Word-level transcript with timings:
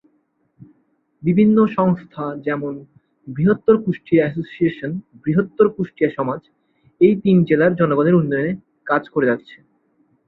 বিভিন্ন 1.23 1.57
সংস্থা 1.77 2.25
যেমন: 2.45 2.73
"বৃহত্তর 3.27 3.75
কুষ্টিয়া 3.83 4.23
এসোসিয়েশন", 4.25 4.91
"বৃহত্তর 5.23 5.67
কুষ্টিয়া 5.75 6.09
সমাজ" 6.17 6.41
এই 7.01 7.13
তিন 7.23 7.37
জেলার 7.43 7.73
জনগনের 7.75 8.15
উন্নয়নে 8.15 8.51
কাজ 8.87 9.03
করে 9.09 9.25
যাচ্ছে। 9.27 9.57